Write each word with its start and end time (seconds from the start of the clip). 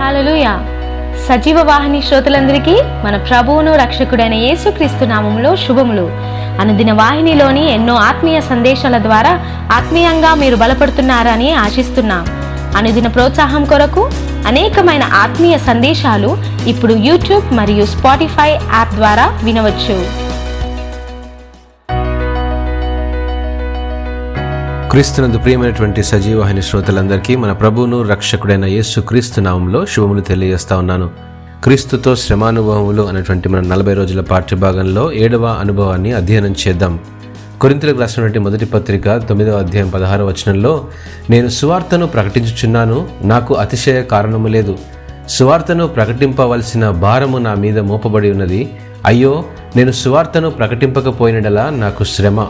Hallelujah 0.00 0.52
సజీవ 1.28 1.58
వాహిని 1.60 2.02
శ్రోతలందరికీ 2.02 2.74
మన 3.04 3.16
ప్రభువును 3.16 3.74
రక్షకుడైన 3.74 4.34
యేసుక్రీస్తు 4.34 5.04
నామములో 5.04 5.56
శుభములు. 5.56 6.04
అనుదిన 6.60 6.92
వాహినిలోని 6.92 7.72
ఎన్నో 7.72 7.94
ఆత్మీయ 7.94 8.40
సందేశాల 8.40 8.98
ద్వారా 8.98 9.32
ఆత్మీయంగా 9.72 10.34
మీరు 10.34 10.56
బలపడుతున్నారని 10.56 11.54
ఆశిస్తున్నాం. 11.54 12.24
అనుదిన 12.76 13.06
ప్రోత్సాహం 13.06 13.64
కొరకు 13.64 14.10
అనేకమైన 14.46 15.02
ఆత్మీయ 15.02 15.58
సందేశాలు 15.58 16.38
ఇప్పుడు 16.66 16.94
యూట్యూబ్ 16.94 17.52
మరియు 17.52 17.84
స్పాటిఫై 17.84 18.50
యాప్ 18.50 18.94
ద్వారా 18.94 19.26
వినవచ్చు. 19.44 20.27
క్రీస్తునందు 24.90 25.38
ప్రియమైనటువంటి 25.38 26.02
సజీవహిని 26.02 26.62
శ్రోతలందరికీ 26.62 27.36
మన 27.36 27.52
ప్రభువును 27.52 28.02
రక్షకుడైన 28.02 28.64
యేసు 28.64 29.00
క్రీస్తు 29.00 29.40
నామంలో 29.40 29.86
శుభములు 29.86 30.20
తెలియజేస్తా 30.20 30.78
ఉన్నాను. 30.78 31.10
క్రీస్తుతో 31.64 32.16
శ్రమానుభవములు 32.16 33.02
అనేటువంటి 33.02 33.48
మన 33.48 33.60
నలభై 33.60 33.94
రోజుల 33.94 34.20
పాఠ్యభాగంలో 34.20 35.12
ఏడవ 35.12 35.46
అనుభవాన్ని 35.46 36.12
అధ్యయనం 36.12 36.54
చేద్దాం. 36.68 37.00
కొరింతలకు 37.60 38.00
రాసినటువంటి 38.00 38.38
మొదటి 38.38 38.64
పత్రిక 38.64 39.16
తొమ్మిదవ 39.16 39.58
అధ్యాయం 39.58 39.90
పదహారవ 39.90 40.26
వచనంలో 40.26 40.86
నేను 41.30 41.48
సువార్తను 41.48 42.06
ప్రకటించుచున్నాను 42.06 43.08
నాకు 43.22 43.54
అతిశయ 43.54 44.02
కారణము 44.02 44.48
లేదు. 44.48 44.78
సువార్తను 45.28 45.86
ప్రకటింపవలసిన 45.86 46.90
భారము 46.90 47.38
నా 47.38 47.54
మీద 47.54 47.78
మోపబడి 47.78 48.30
ఉన్నది. 48.30 48.70
అయ్యో 49.06 49.44
నేను 49.76 49.92
సువార్తను 49.92 50.50
ప్రకటింపకపోయినడలా 50.50 51.70
నాకు 51.70 52.04
శ్రమ. 52.04 52.46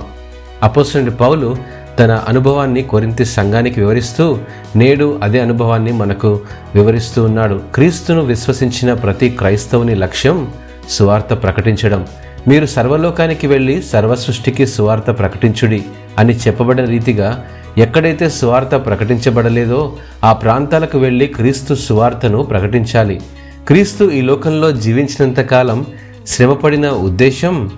అపోస్తుడి 0.62 1.10
పౌలు 1.10 1.77
తన 1.98 2.12
అనుభవాన్ని 2.29 2.83
కొరింతి 2.83 3.25
సంఘానికి 3.25 3.80
వివరిస్తూ 3.80 4.38
నేడు 4.77 5.20
అదే 5.23 5.41
అనుభవాన్ని 5.41 5.93
మనకు 5.93 6.41
వివరిస్తూ 6.74 7.24
ఉన్నాడు. 7.24 7.61
క్రీస్తును 7.74 8.21
విశ్వసించిన 8.21 8.93
ప్రతి 8.93 9.29
క్రైస్తవుని 9.29 9.95
లక్ష్యం 9.95 10.48
సువార్త 10.90 11.35
ప్రకటించడం. 11.35 12.07
మీరు 12.49 12.66
సర్వలోకానికి 12.66 13.46
వెళ్ళి 13.46 13.82
సర్వ 13.82 14.15
సృష్టికి 14.15 14.66
సువార్త 14.66 15.10
ప్రకటించుడి 15.10 15.85
అని 16.18 16.37
చెప్పబడిన 16.37 16.85
రీతిగా 16.85 17.45
ఎక్కడైతే 17.79 18.30
సువార్త 18.30 18.77
ప్రకటించబడలేదో 18.77 19.96
ఆ 20.24 20.33
ప్రాంతాలకు 20.33 20.99
వెళ్ళి 20.99 21.27
క్రీస్తు 21.27 21.74
సువార్తను 21.74 22.43
ప్రకటించాలి. 22.43 23.21
క్రీస్తు 23.68 24.05
ఈ 24.05 24.21
లోకంలో 24.21 24.73
జీవించినంత 24.73 25.40
కాలం 25.40 25.87
శ్రమపడిన 26.27 26.88
ఉద్దేశం 26.88 27.71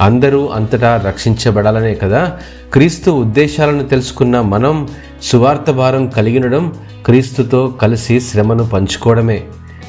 అందరూ 0.00 0.46
అంతటా 0.46 1.02
రక్షించబడాలనే 1.06 1.94
కదా? 1.94 2.32
క్రీస్తు 2.72 3.10
ఉద్దేశాలను 3.10 3.84
తెలుసుకున్న 3.84 4.40
మనం 4.40 4.88
సువార్త 5.22 5.70
భారం 5.70 6.08
కలిగినడం 6.08 6.74
క్రీస్తుతో 7.04 7.74
కలిసి 7.82 8.20
శ్రమను 8.20 8.66
పంచుకోవడమే. 8.66 9.42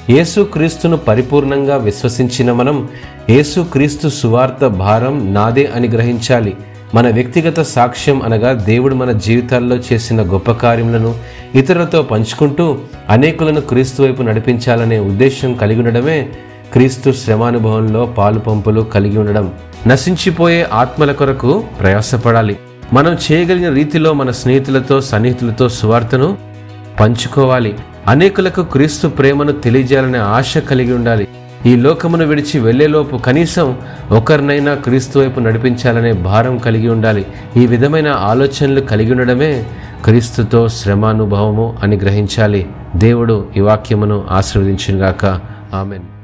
యేసు 0.10 0.42
క్రీస్తును 0.42 0.98
పరిపూర్ణంగా 0.98 1.78
విశ్వసించిన 1.78 2.52
మనం 2.52 2.90
యేసు 3.30 3.66
క్రీస్తు 3.72 4.08
సువార్త 4.10 4.68
భారం 4.68 5.34
నాదే 5.34 5.72
అని 5.76 5.88
గ్రహించాలి. 5.88 6.58
మన 6.96 7.10
వ్యక్తిగత 7.10 7.60
సాక్ష్యం 7.60 8.22
అనగా 8.22 8.54
దేవుడు 8.54 8.96
మన 8.96 9.12
జీవితాల్లో 9.12 9.76
చేసిన 9.76 10.22
గొప్ప 10.22 10.52
కార్యములను 10.52 11.16
ఇతరులతో 11.56 12.02
పంచుకుంటూ 12.02 12.78
అనేకులను 13.10 13.62
క్రీస్తు 13.62 14.04
వైపు 14.04 14.22
నడిపించాలనే 14.22 15.00
ఉద్దేశం 15.00 15.54
కలిగి 15.54 15.80
ఉండడమే 15.80 16.30
క్రీస్తు 16.74 17.12
శ్రమానుభవంలో 17.12 18.06
పాలు 18.06 18.40
పంపులు 18.40 18.82
కలిగి 18.82 19.18
ఉండడం. 19.18 19.54
నశించిపోయే 19.88 20.67
ఆత్మల 20.73 21.11
కొరకు 21.11 21.64
ప్రయాసపడాలి. 21.80 22.58
మనం 22.94 23.17
చేయగలిగిన 23.31 23.73
రీతిలో 23.73 24.14
మన 24.14 24.31
స్నేహితులతో 24.31 25.02
సన్నిహితులతో 25.02 25.70
సువార్తను 25.70 26.38
పంచుకోవాలి. 27.00 27.75
అనేకులకు 28.08 28.64
క్రీస్తు 28.64 29.08
ప్రేమను 29.08 29.52
తెలియజేయాలనే 29.52 30.20
ఆశ 30.20 30.58
కలిగి 30.58 30.94
ఉండాలి. 30.94 31.28
ఈ 31.66 31.75
లోకమును 31.75 32.25
విడిచి 32.25 32.59
వెళ్ళేలోపు 32.59 33.17
కనీసం 33.17 33.78
ఒకరినైనా 34.11 34.73
క్రీస్తు 34.73 35.20
వైపు 35.20 35.39
నడిపించాలనే 35.39 36.14
భారం 36.14 36.58
కలిగి 36.58 36.89
ఉండాలి. 36.89 37.26
ఈ 37.58 37.67
విధమైన 37.67 38.08
ఆలోచనలు 38.08 38.82
కలిగి 38.82 39.11
ఉండడమే 39.11 39.66
క్రీస్తుతో 40.05 40.67
శ్రమానుభవము 40.67 41.77
అని 41.83 41.98
గ్రహించాలి. 41.98 42.70
దేవుడు 42.95 43.48
ఈ 43.58 43.60
వాక్యమును 43.60 44.23
ఆశీర్వదించుగాక 44.32 45.26
ఆమెన్. 45.73 46.17